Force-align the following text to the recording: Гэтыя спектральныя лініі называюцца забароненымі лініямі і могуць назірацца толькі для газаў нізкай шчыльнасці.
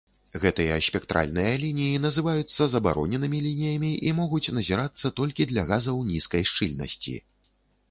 Гэтыя 0.43 0.77
спектральныя 0.85 1.51
лініі 1.63 1.99
называюцца 2.05 2.69
забароненымі 2.73 3.43
лініямі 3.47 3.91
і 4.09 4.15
могуць 4.23 4.53
назірацца 4.57 5.15
толькі 5.23 5.49
для 5.55 5.69
газаў 5.75 6.03
нізкай 6.11 6.43
шчыльнасці. 6.53 7.17